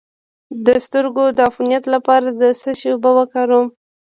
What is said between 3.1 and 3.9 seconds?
وکاروم؟